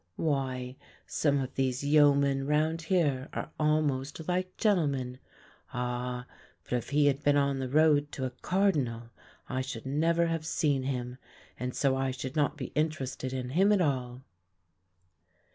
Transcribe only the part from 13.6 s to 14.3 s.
at all.